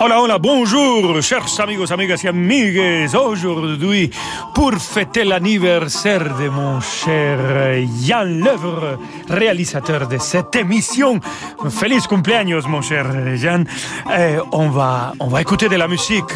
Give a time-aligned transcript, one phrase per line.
[0.00, 3.12] Hola, hola, bonjour, chers amigos, amigas et amigues.
[3.16, 4.08] Aujourd'hui,
[4.54, 8.96] pour fêter l'anniversaire de mon cher Yann Levre,
[9.28, 11.18] réalisateur de cette émission.
[11.68, 13.06] Feliz cumpleaños, mon cher
[13.36, 13.66] Yann.
[14.16, 16.32] Et on va, on va écouter de la musique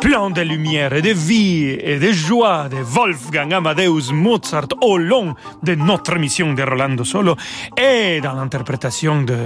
[0.00, 5.34] plein de lumière et de vie et de joie de Wolfgang Amadeus Mozart au long
[5.64, 7.34] de notre émission de Rolando Solo
[7.76, 9.36] et dans l'interprétation de,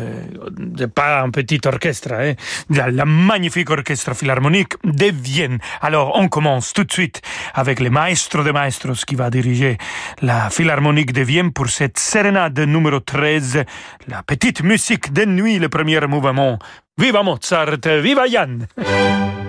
[0.58, 2.34] de pas un petit orchestre, hein,
[2.68, 5.58] de la magnifique orchestre philharmonique de Vienne.
[5.80, 7.22] Alors, on commence tout de suite
[7.54, 9.78] avec le maestro de maestros qui va diriger
[10.22, 13.64] la philharmonique de Vienne pour cette sérénade numéro 13,
[14.08, 16.58] la petite musique de nuit, le premier mouvement.
[16.96, 18.66] Viva Mozart, viva Yann!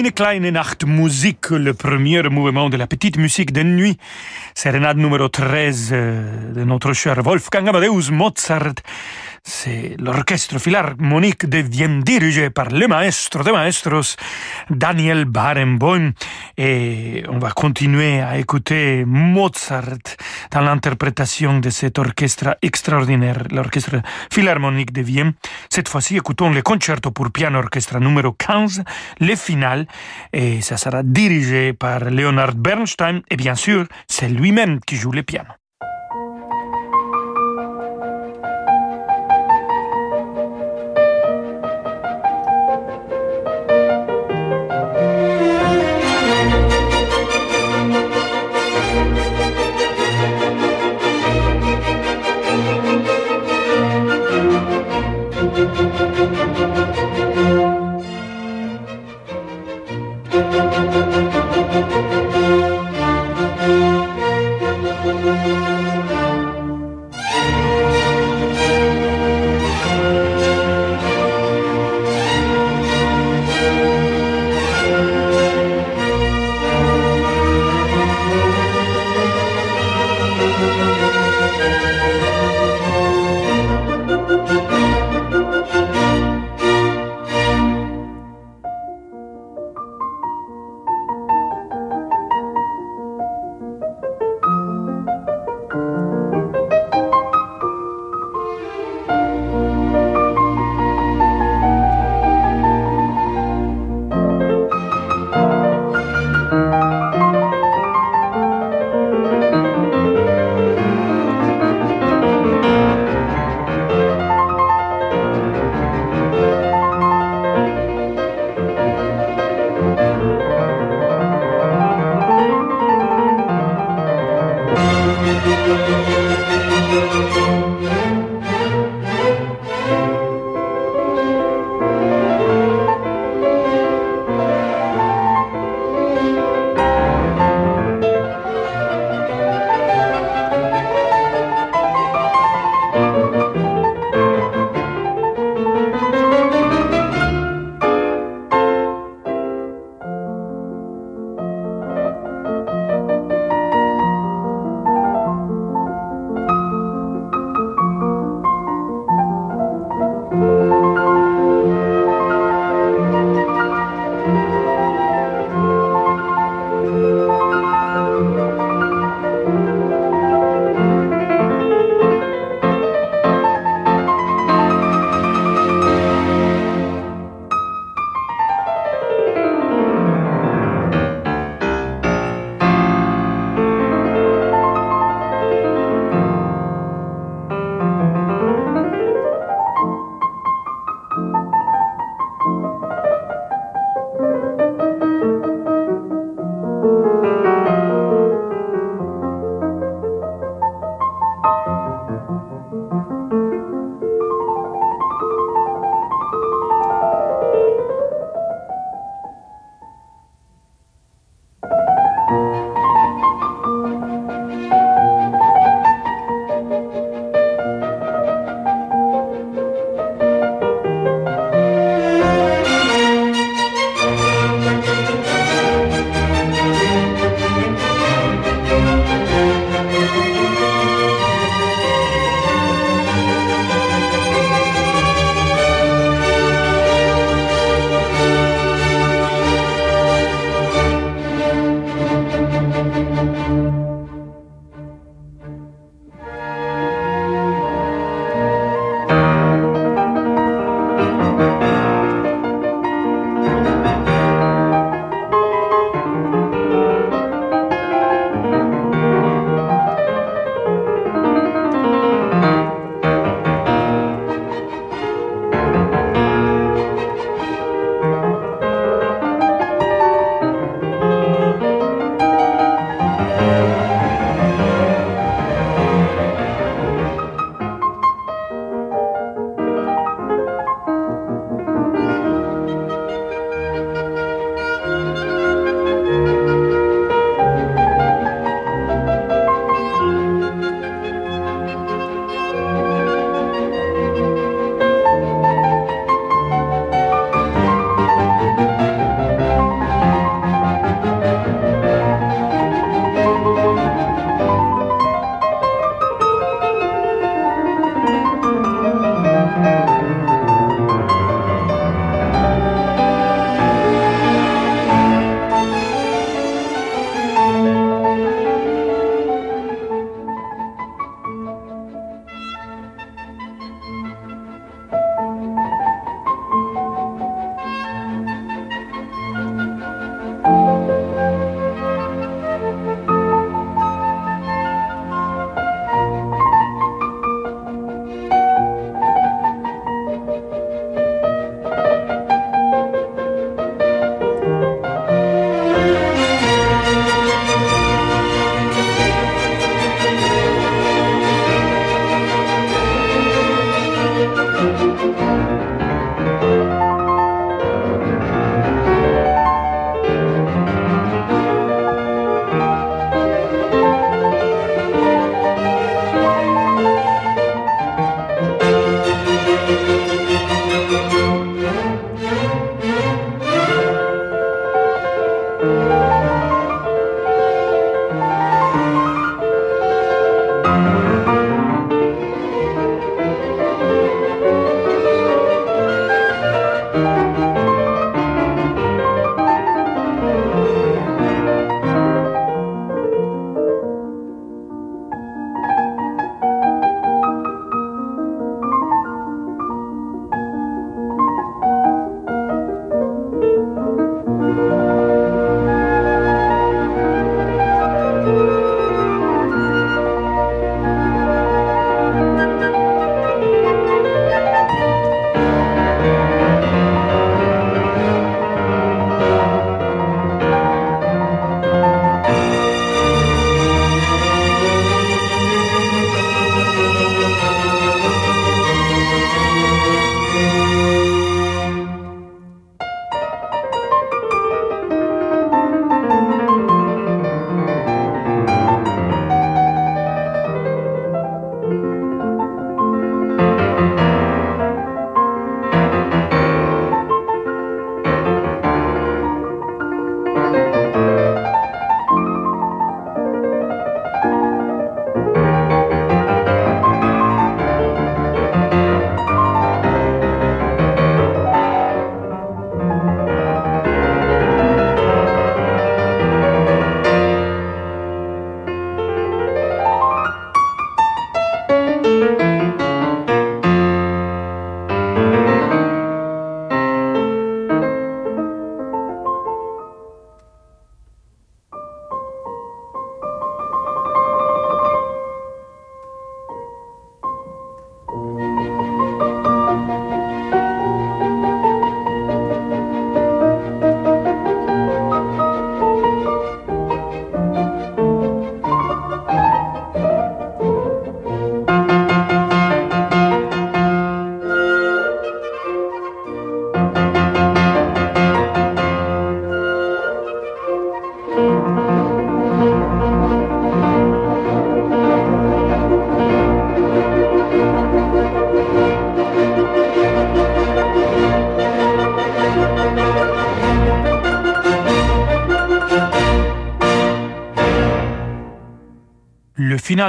[0.00, 3.98] Eine kleine Nacht Musik, le premier mouvement de la petite musique de nuit,
[4.54, 8.76] sérénade numéro 13 euh, de notre cher Wolfgang Amadeus Mozart.
[9.42, 14.16] C'est l'orchestre philharmonique de Vienne dirigé par le maestro de maestros,
[14.68, 16.12] Daniel Barenboim.
[16.56, 19.98] Et on va continuer à écouter Mozart
[20.50, 24.02] dans l'interprétation de cet orchestre extraordinaire, l'orchestre
[24.32, 25.32] philharmonique de Vienne.
[25.68, 28.84] Cette fois-ci, écoutons le concerto pour piano orchestre numéro 15,
[29.20, 29.86] le final,
[30.32, 35.22] et ça sera dirigé par Leonard Bernstein, et bien sûr, c'est lui-même qui joue le
[35.22, 35.59] piano.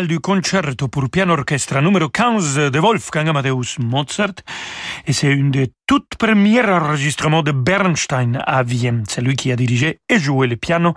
[0.08, 4.36] Du concerto pour piano orchestre numéro 15 de Wolfgang Amadeus Mozart
[5.06, 9.04] et c'est une des toutes premières enregistrements de Bernstein à Vienne.
[9.10, 10.94] C'est lui qui a dirigé et joué le piano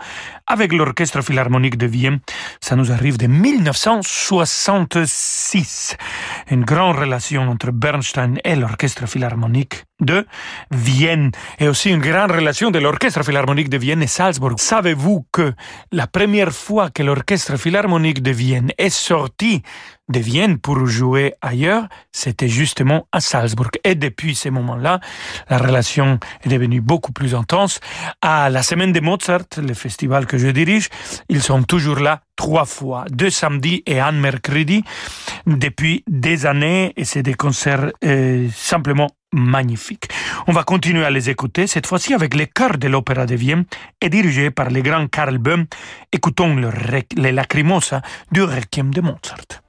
[0.46, 2.20] avec l'Orchestre Philharmonique de Vienne.
[2.60, 5.96] Ça nous arrive de 1966.
[6.48, 10.26] Une grande relation entre Bernstein et l'Orchestre Philharmonique de
[10.70, 14.54] Vienne et aussi une grande relation de l'Orchestre Philharmonique de Vienne et Salzbourg.
[14.58, 15.54] Savez-vous que
[15.90, 19.62] la première fois que l'Orchestre Philharmonique de Vienne est sorti
[20.08, 23.70] de Vienne pour jouer ailleurs, c'était justement à Salzbourg.
[23.84, 27.80] Et depuis ce moment-là, la relation est devenue beaucoup plus intense.
[28.22, 30.88] À la semaine de Mozart, le festival que je dirige,
[31.28, 34.84] ils sont toujours là trois fois, deux samedis et un mercredi,
[35.46, 40.08] depuis des années, et c'est des concerts euh, simplement magnifiques.
[40.46, 43.64] On va continuer à les écouter, cette fois-ci avec les chœurs de l'Opéra de Vienne
[44.00, 45.66] et dirigé par le grand Karl Böhm.
[46.12, 46.70] Écoutons le,
[47.16, 48.00] les Lacrimosa
[48.30, 49.63] du Requiem de Mozart.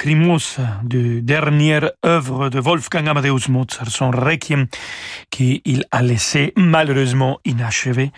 [0.00, 4.66] Lacrimosa, de dernière œuvre de Wolfgang Amadeus Mozart, son requiem
[5.40, 8.12] qu'il a laissé malheureusement inachevé.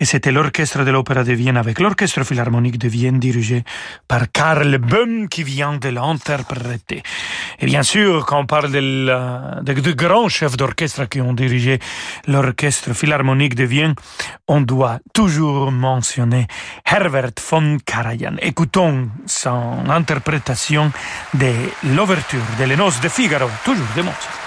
[0.00, 3.62] Et c'était l'orchestre de l'Opéra de Vienne avec l'orchestre philharmonique de Vienne dirigé
[4.08, 7.04] par Karl Böhm qui vient de l'interpréter.
[7.60, 8.80] Et bien sûr, quand on parle de,
[9.62, 11.78] de, grands chefs d'orchestre qui ont dirigé
[12.26, 13.94] l'orchestre philharmonique de Vienne,
[14.48, 16.48] on doit toujours mentionner
[16.84, 18.36] Herbert von Karajan.
[18.42, 20.90] Écoutons son interprétation
[21.34, 21.52] de
[21.94, 24.45] l'ouverture de Les Noces de Figaro, toujours de Mozart.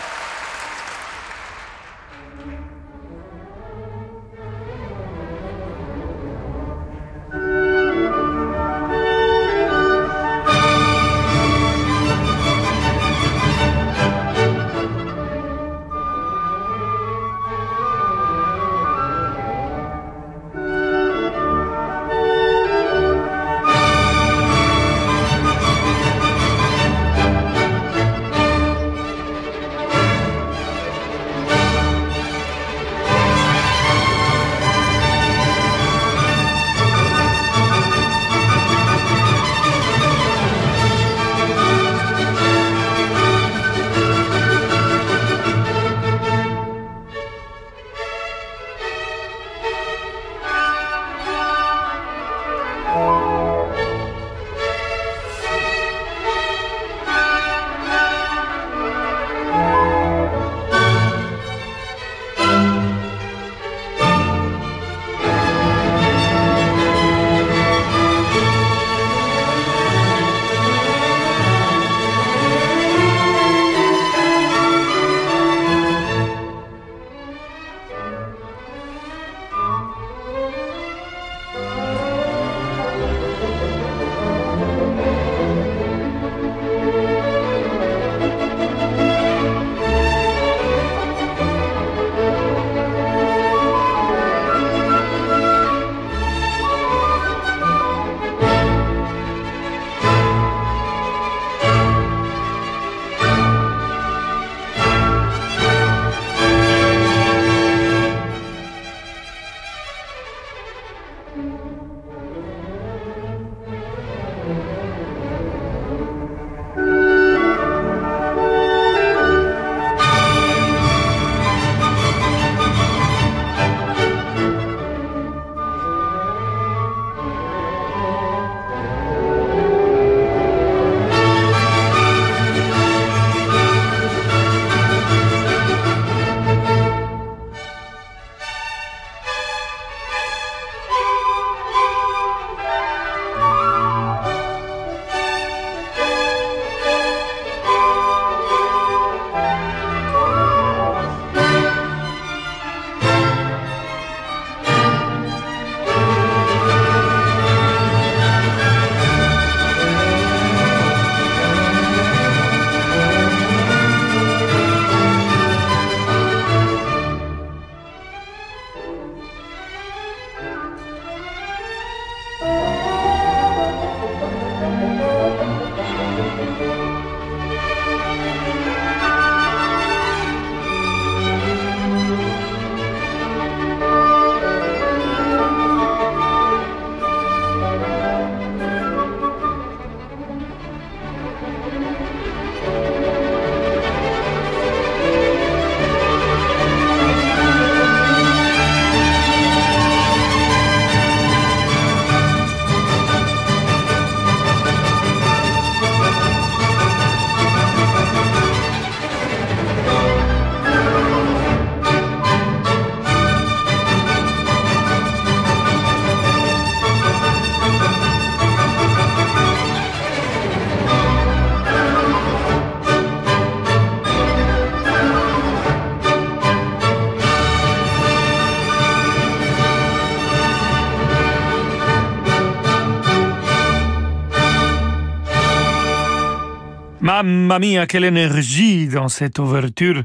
[237.23, 240.03] Mamma mia, quelle énergie dans cette ouverture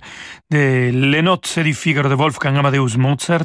[0.50, 3.44] de Les Notes du Figaro de Wolfgang Amadeus Mozart.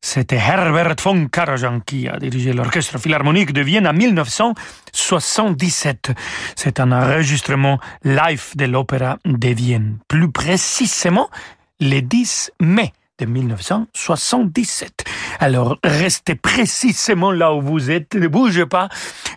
[0.00, 6.12] C'était Herbert von Karajan qui a dirigé l'Orchestre Philharmonique de Vienne en 1977.
[6.56, 9.98] C'est un enregistrement live de l'Opéra de Vienne.
[10.08, 11.28] Plus précisément,
[11.80, 15.04] le 10 mai de 1977.
[15.38, 18.88] Alors, restez précisément là où vous êtes, ne bougez pas.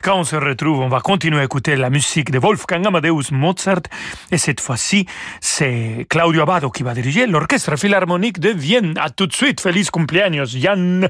[0.02, 3.84] Quand on se retrouve, on va continuer à écouter la musique de Wolfgang Amadeus Mozart.
[4.32, 5.06] Et cette fois-ci,
[5.39, 8.93] c'est Claudio Abbado qui va diriger l'Orchestre Philharmonique de Vienne.
[9.00, 11.10] À tout de suite, feliz cumpleaños, Yann.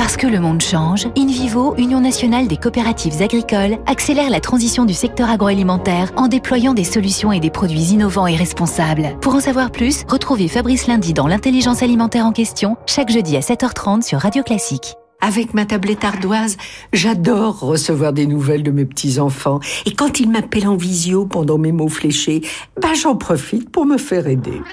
[0.01, 4.95] Parce que le monde change, InVivo, Union nationale des coopératives agricoles, accélère la transition du
[4.95, 9.15] secteur agroalimentaire en déployant des solutions et des produits innovants et responsables.
[9.21, 13.41] Pour en savoir plus, retrouvez Fabrice Lundi dans l'intelligence alimentaire en question, chaque jeudi à
[13.41, 14.95] 7h30 sur Radio Classique.
[15.21, 16.57] Avec ma tablette ardoise,
[16.93, 19.59] j'adore recevoir des nouvelles de mes petits-enfants.
[19.85, 22.41] Et quand ils m'appellent en visio pendant mes mots fléchés,
[22.81, 24.63] ben j'en profite pour me faire aider.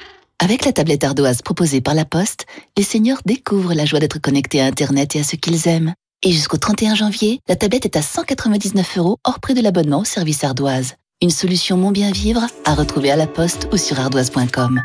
[0.41, 2.47] Avec la tablette ardoise proposée par la Poste,
[2.77, 5.95] les seniors découvrent la joie d'être connectés à Internet et à ce qu'ils aiment.
[6.23, 10.05] Et jusqu'au 31 janvier, la tablette est à 199 euros hors prix de l'abonnement au
[10.05, 10.95] service ardoise.
[11.21, 14.81] Une solution mon bien vivre à retrouver à la Poste ou sur ardoise.com.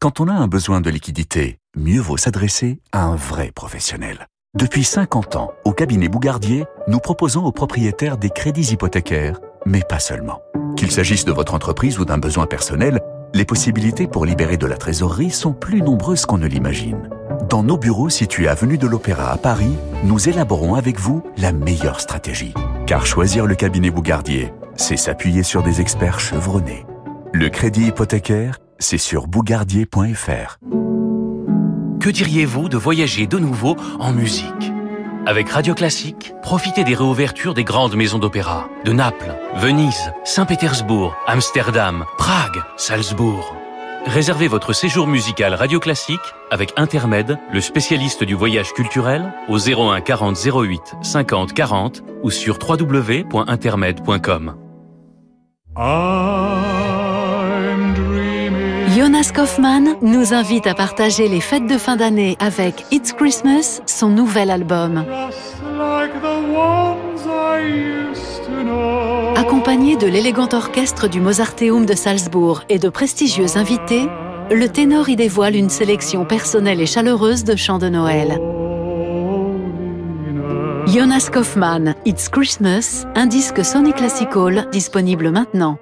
[0.00, 4.26] Quand on a un besoin de liquidité, mieux vaut s'adresser à un vrai professionnel.
[4.58, 10.00] Depuis 50 ans, au cabinet Bougardier, nous proposons aux propriétaires des crédits hypothécaires, mais pas
[10.00, 10.40] seulement.
[10.76, 13.00] Qu'il s'agisse de votre entreprise ou d'un besoin personnel,
[13.34, 17.08] les possibilités pour libérer de la trésorerie sont plus nombreuses qu'on ne l'imagine.
[17.48, 22.00] Dans nos bureaux situés avenue de l'Opéra à Paris, nous élaborons avec vous la meilleure
[22.00, 22.54] stratégie.
[22.86, 26.86] Car choisir le cabinet Bougardier, c'est s'appuyer sur des experts chevronnés.
[27.32, 30.58] Le crédit hypothécaire, c'est sur bougardier.fr.
[32.00, 34.72] Que diriez-vous de voyager de nouveau en musique?
[35.26, 42.04] Avec Radio Classique, profitez des réouvertures des grandes maisons d'opéra de Naples, Venise, Saint-Pétersbourg, Amsterdam,
[42.18, 43.54] Prague, Salzbourg.
[44.06, 50.00] Réservez votre séjour musical Radio Classique avec Intermed, le spécialiste du voyage culturel, au 01
[50.00, 54.54] 40 08 50 40 ou sur www.intermed.com.
[59.00, 64.10] Jonas Kaufmann nous invite à partager les fêtes de fin d'année avec It's Christmas, son
[64.10, 65.06] nouvel album.
[69.36, 74.06] Accompagné de l'élégant orchestre du Mozarteum de Salzbourg et de prestigieux invités,
[74.50, 78.38] le ténor y dévoile une sélection personnelle et chaleureuse de chants de Noël.
[80.88, 85.78] Jonas Kaufmann, It's Christmas, un disque Sony Classical disponible maintenant.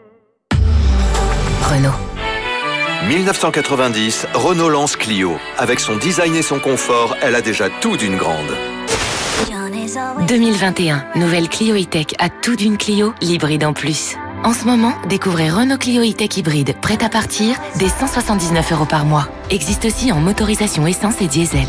[1.63, 2.08] Renault.
[3.07, 5.37] 1990, Renault lance Clio.
[5.57, 8.57] Avec son design et son confort, elle a déjà tout d'une grande.
[10.27, 14.17] 2021, nouvelle Clio E-Tech à tout d'une Clio, l'hybride en plus.
[14.43, 19.05] En ce moment, découvrez Renault Clio E-Tech hybride, prête à partir, dès 179 euros par
[19.05, 19.29] mois.
[19.51, 21.69] Existe aussi en motorisation essence et diesel.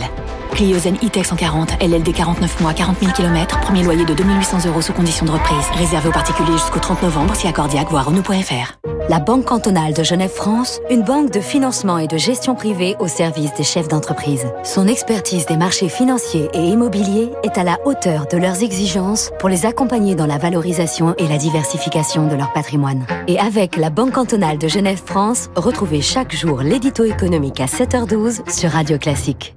[0.52, 4.82] Clio Zen E-Tech 140, LLD 49 mois, 40 000 km, premier loyer de 2800 euros
[4.82, 5.66] sous condition de reprise.
[5.76, 8.80] Réservé aux particuliers jusqu'au 30 novembre, si accordiaque, voire Renault.fr.
[9.10, 13.54] La Banque cantonale de Genève-France, une banque de financement et de gestion privée au service
[13.56, 14.46] des chefs d'entreprise.
[14.64, 19.50] Son expertise des marchés financiers et immobiliers est à la hauteur de leurs exigences pour
[19.50, 23.06] les accompagner dans la valorisation et la diversification de leur patrimoine.
[23.28, 28.70] Et avec la Banque cantonale de Genève-France, retrouvez chaque jour l'édito économique à 7h12 sur
[28.70, 29.56] Radio Classique.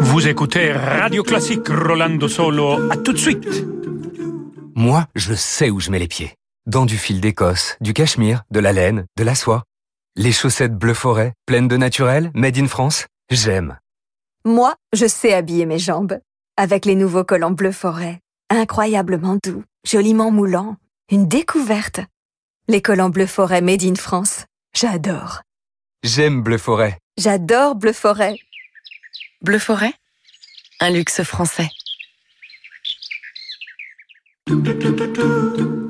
[0.00, 2.90] Vous écoutez Radio Classique Rolando Solo.
[2.90, 3.64] À tout de suite.
[4.74, 6.34] Moi, je sais où je mets les pieds.
[6.66, 9.64] Dans du fil d'Écosse, du cachemire, de la laine, de la soie.
[10.16, 13.78] Les chaussettes bleu forêt, pleines de naturel, made in France, j'aime.
[14.44, 16.18] Moi, je sais habiller mes jambes.
[16.56, 18.20] Avec les nouveaux collants bleu forêt.
[18.50, 20.76] Incroyablement doux, joliment moulants.
[21.10, 22.00] Une découverte.
[22.68, 24.46] Les collants bleu forêt made in France.
[24.74, 25.42] J'adore.
[26.02, 26.98] J'aime bleu forêt.
[27.18, 28.38] J'adore Bleu Forêt.
[29.42, 29.92] Bleu Forêt?
[30.80, 31.68] Un luxe français.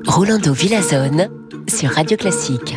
[0.05, 1.29] Rolando Villazone
[1.69, 2.75] sur Radio Classique.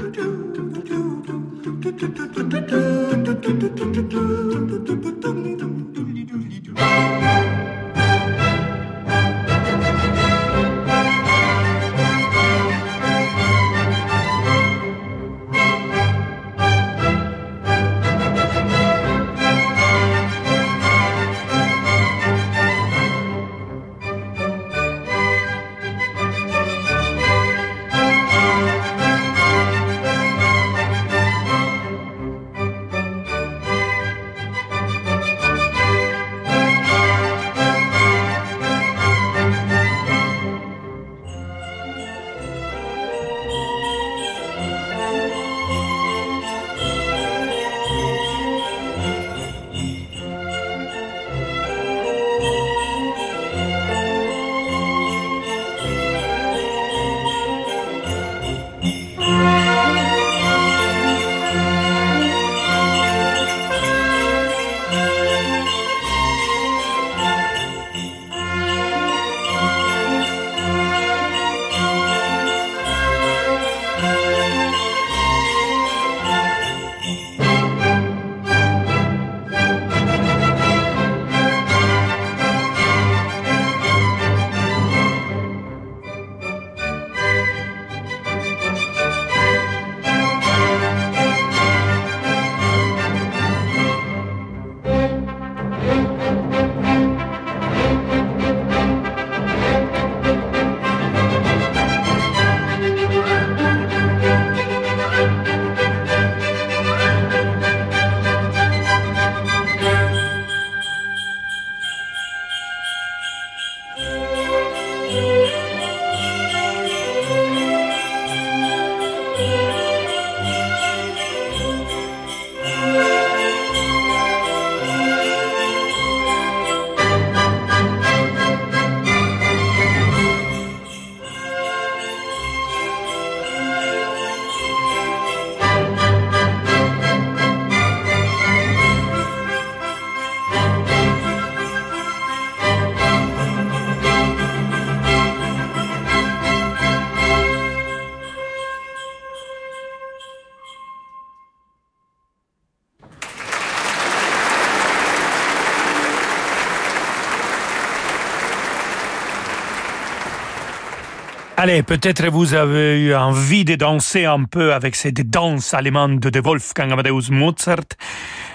[161.69, 166.41] Allez, peut-être vous avez eu envie de danser un peu avec ces danses allemandes de
[166.41, 167.97] Wolfgang Amadeus Mozart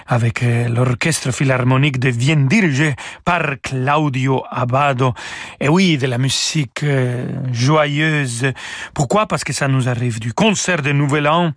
[0.06, 2.94] avec euh, l'orchestre philharmonique de Vienne dirigé
[3.24, 5.14] par Claudio Abbado.
[5.60, 8.52] Et oui, de la musique euh, joyeuse.
[8.94, 9.26] Pourquoi?
[9.26, 11.52] Parce que ça nous arrive du concert de Nouvel An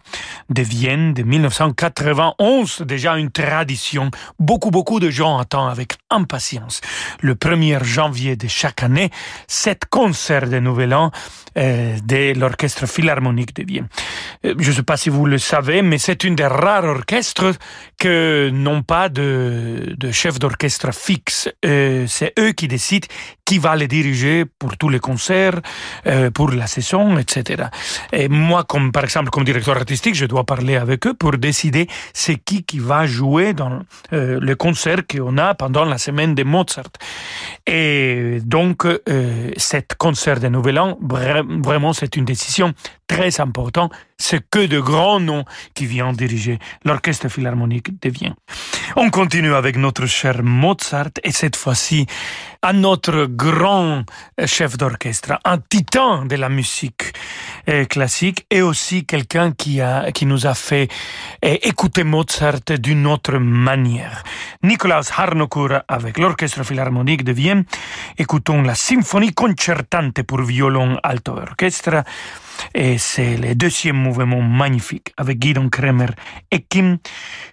[0.49, 4.11] de Vienne de 1991, déjà une tradition.
[4.39, 6.81] Beaucoup, beaucoup de gens attendent avec impatience
[7.21, 9.09] le 1er janvier de chaque année
[9.47, 11.11] cet concert de Nouvel An
[11.55, 13.87] de l'orchestre philharmonique de Vienne.
[14.45, 17.53] Euh, je ne sais pas si vous le savez, mais c'est une des rares orchestres
[17.97, 21.49] que n'ont pas de, de chef d'orchestre fixe.
[21.65, 23.07] Euh, c'est eux qui décident
[23.45, 25.61] qui va les diriger pour tous les concerts,
[26.07, 27.65] euh, pour la saison, etc.
[28.11, 31.87] Et moi, comme par exemple comme directeur artistique, je dois parler avec eux pour décider
[32.13, 36.43] c'est qui qui va jouer dans euh, le concert qu'on a pendant la semaine de
[36.43, 36.91] Mozart.
[37.67, 42.73] Et donc, euh, cet concert de Nouvel An, vraiment, c'est une décision
[43.07, 43.91] très importante.
[44.17, 48.35] C'est que de grands noms qui viennent diriger l'orchestre philharmonique de Vienne.
[48.95, 52.05] On continue avec notre cher Mozart et cette fois-ci
[52.61, 54.03] à notre grand
[54.45, 57.13] chef d'orchestre, un titan de la musique
[57.67, 60.87] euh, classique et aussi quelqu'un qui, a, qui nous a fait
[61.43, 64.23] euh, écouter Mozart d'une autre manière.
[64.63, 67.65] Nikolaus Harnoncourt avec l'Orchestre Philharmonique de Vienne.
[68.17, 72.03] Écoutons la symphonie concertante pour violon alto orchestre.
[72.73, 76.07] Et c'est le deuxième mouvement magnifique avec Guidon Kremer
[76.51, 76.97] et Kim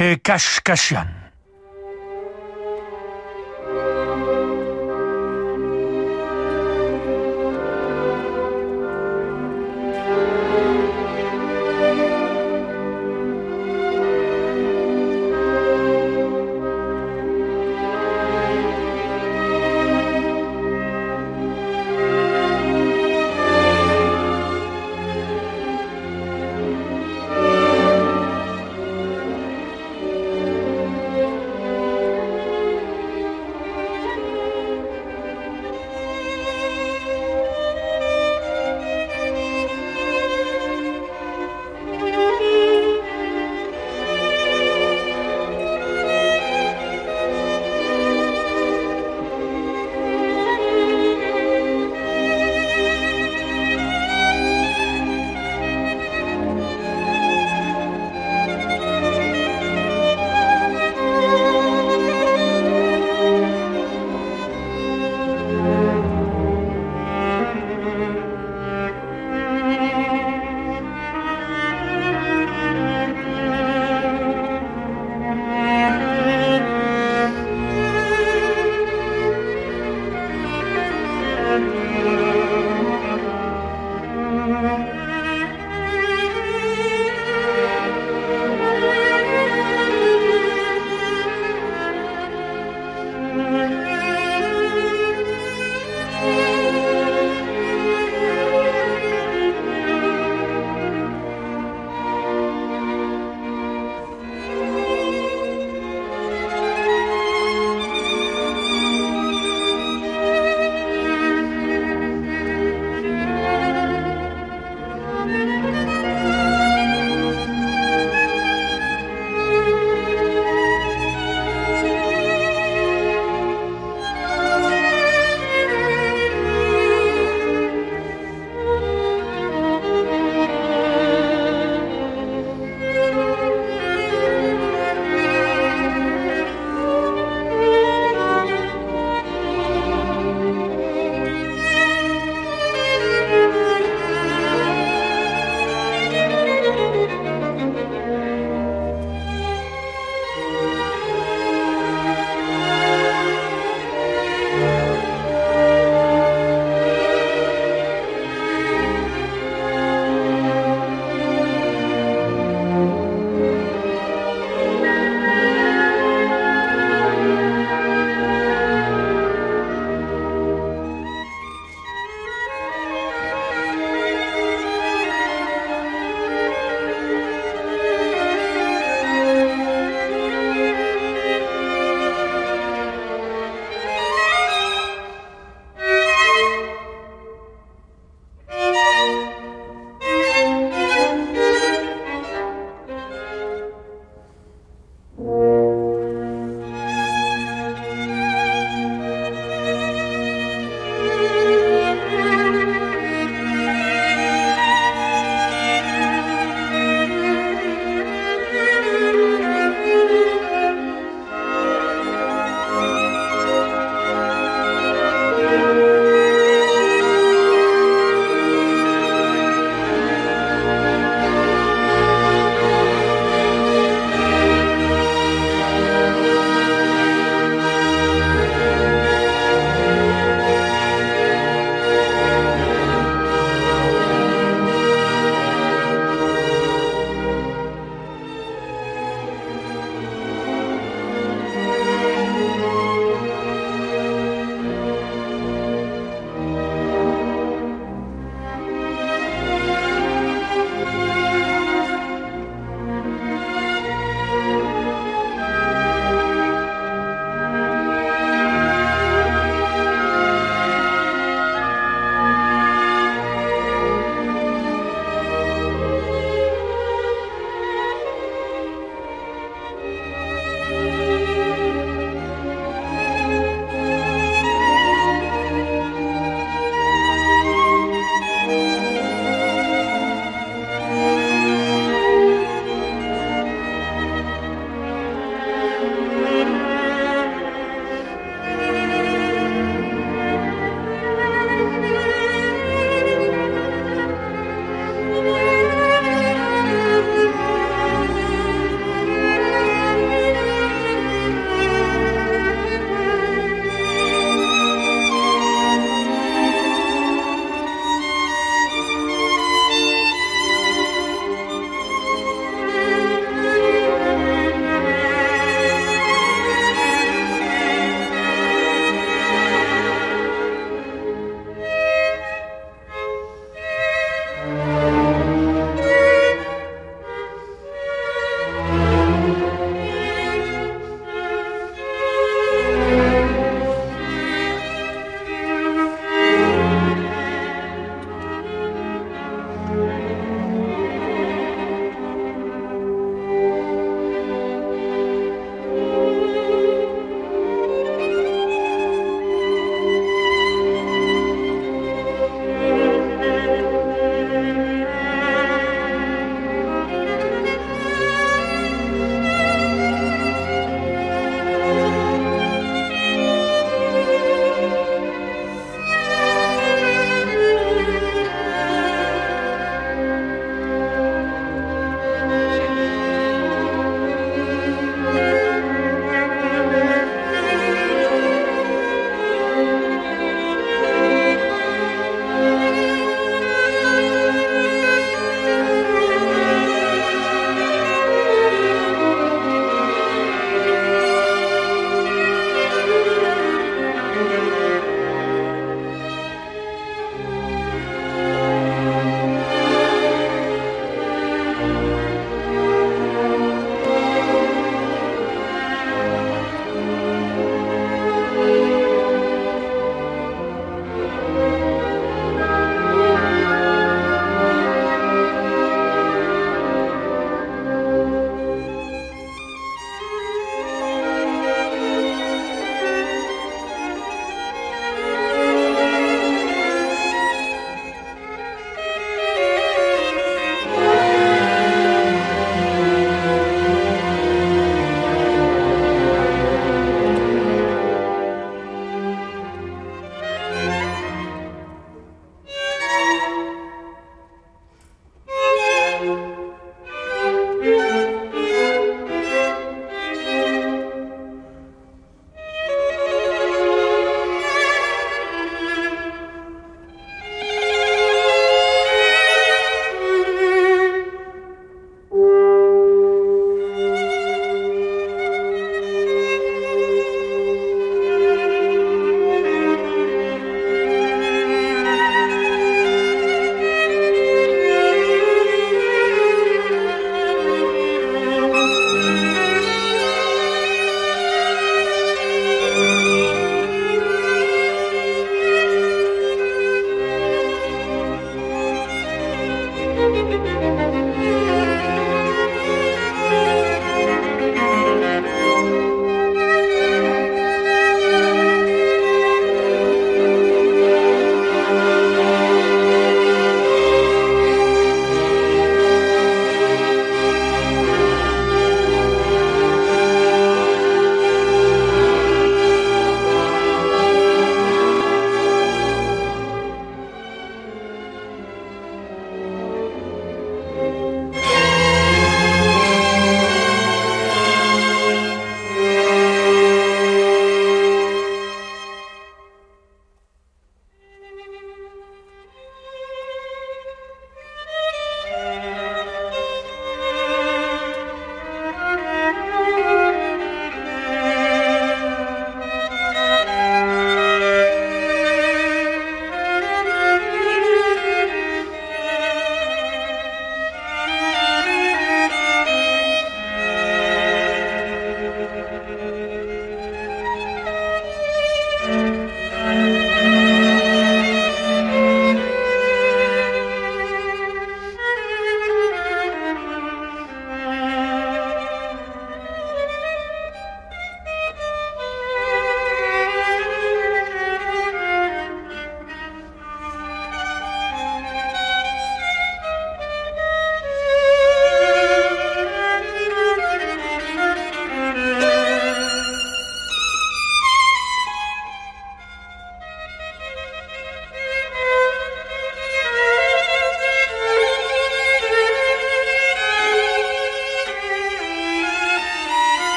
[0.00, 1.06] euh, Kashkashian.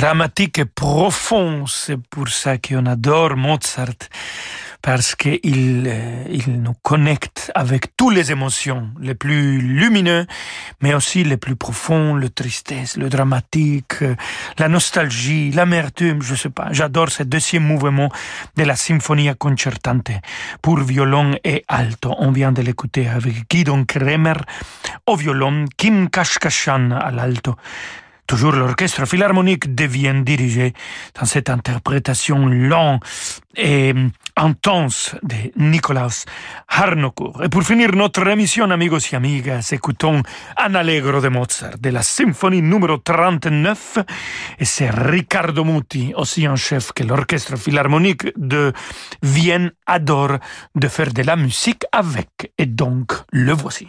[0.00, 1.66] Dramatique et profond.
[1.66, 4.10] C'est pour ça qu'on adore Mozart,
[4.82, 10.26] parce qu'il euh, il nous connecte avec toutes les émotions, les plus lumineux,
[10.82, 14.14] mais aussi les plus profonds, le tristesse, le dramatique, euh,
[14.58, 16.68] la nostalgie, l'amertume, je sais pas.
[16.72, 18.10] J'adore ce deuxième mouvement
[18.56, 20.10] de la Symphonia Concertante
[20.60, 22.14] pour violon et alto.
[22.18, 24.34] On vient de l'écouter avec Guidon Kremer
[25.06, 27.56] au violon, Kim Kashkashan à l'alto.
[28.26, 30.72] Toujours l'orchestre philharmonique devient dirigé
[31.18, 32.98] dans cette interprétation longue
[33.56, 33.94] et
[34.36, 36.24] intense de Nicolas
[36.68, 37.44] Harnoncourt.
[37.44, 40.22] Et pour finir notre émission, amigos et amigas, écoutons
[40.56, 43.98] un allegro de Mozart de la symphonie numéro 39.
[44.58, 48.72] Et c'est Riccardo Muti, aussi un chef que l'orchestre philharmonique de
[49.22, 50.38] Vienne adore
[50.74, 52.52] de faire de la musique avec.
[52.58, 53.88] Et donc, le voici.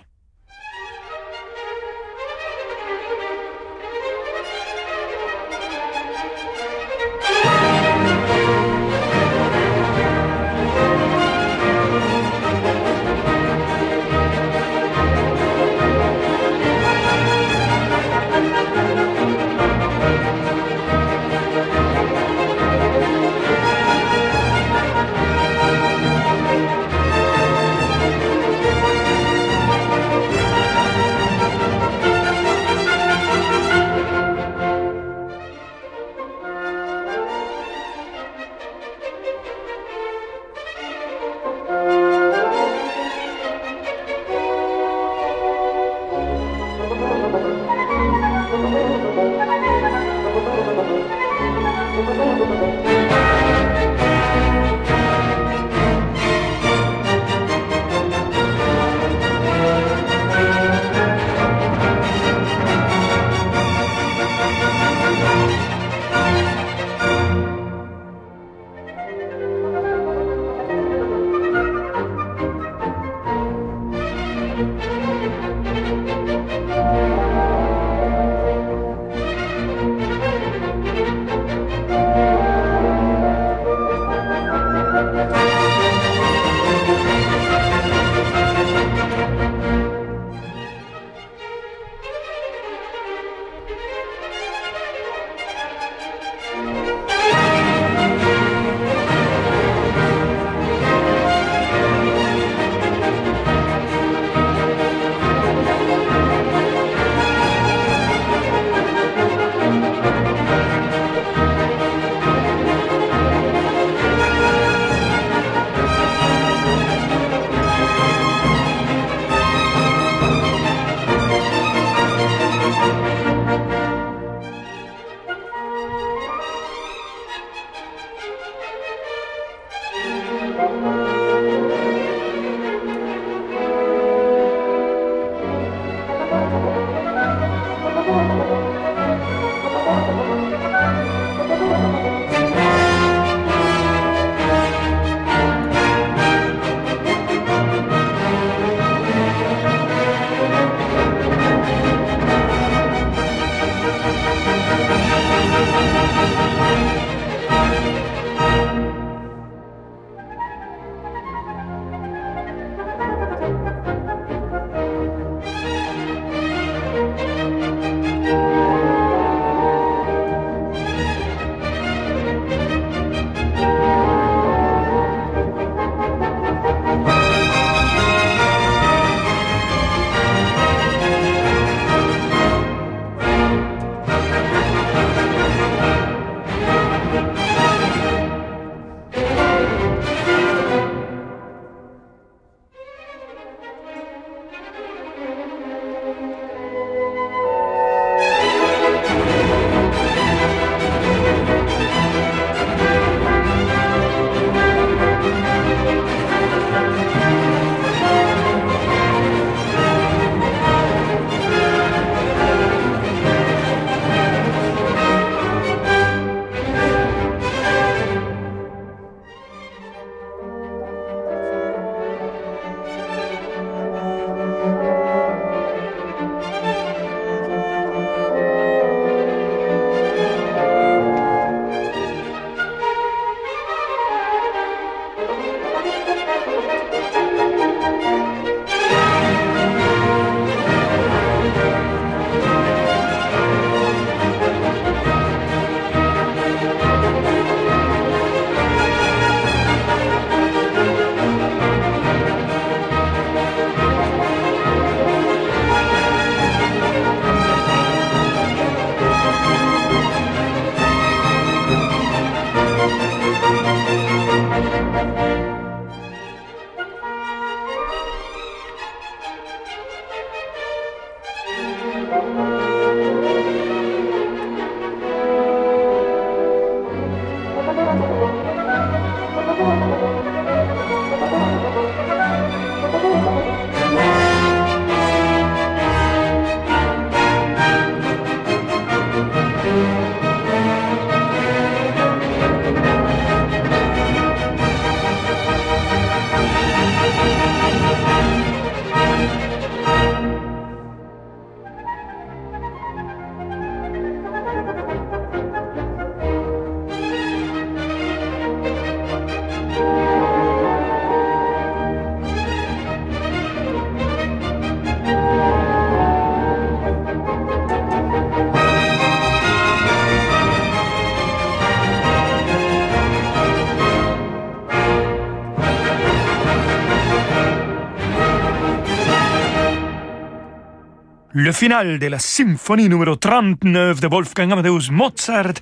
[331.39, 335.53] Le final de la symphonie numéro 39 de Wolfgang Amadeus Mozart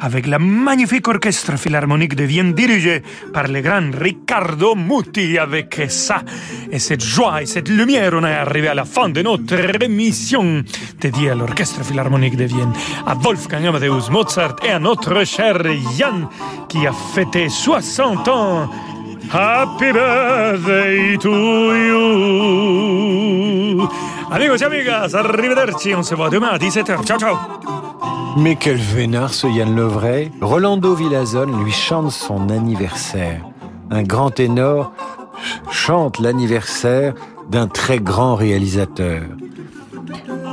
[0.00, 3.00] avec la magnifique orchestre philharmonique de Vienne dirigé
[3.32, 5.38] par le grand Riccardo Muti.
[5.38, 6.22] Avec ça
[6.72, 10.64] et cette joie et cette lumière on est arrivé à la fin de notre émission
[11.00, 12.72] dédiée à l'orchestre philharmonique de Vienne
[13.06, 15.62] à Wolfgang Amadeus Mozart et à notre cher
[15.96, 16.26] Yann
[16.68, 18.68] qui a fêté 60 ans.
[19.32, 21.30] Happy birthday to
[21.86, 22.50] you
[24.32, 27.04] Amigos et amigas, arrivederci, on se voit demain à 17h.
[27.04, 27.36] Ciao, ciao
[28.36, 33.44] Mais quel vénard ce Yann Lovray Rolando Villazone lui chante son anniversaire.
[33.90, 34.92] Un grand ténor
[35.72, 37.14] chante l'anniversaire
[37.48, 39.22] d'un très grand réalisateur.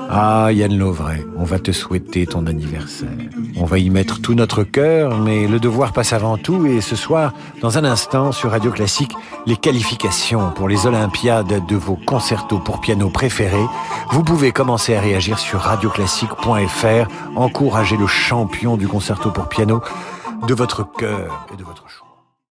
[0.10, 3.10] Ah, Yann Lovray, on va te souhaiter ton anniversaire.
[3.58, 6.96] On va y mettre tout notre cœur, mais le devoir passe avant tout et ce
[6.96, 9.14] soir, dans un instant, sur Radio Classique,
[9.46, 13.68] les qualifications pour les Olympiades de vos concertos pour piano préférés.
[14.12, 19.82] Vous pouvez commencer à réagir sur radioclassique.fr, encourager le champion du concerto pour piano
[20.48, 22.07] de votre cœur et de votre choix.